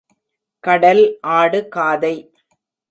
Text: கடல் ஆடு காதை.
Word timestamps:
கடல் 0.63 1.03
ஆடு 1.21 1.61
காதை. 1.69 2.15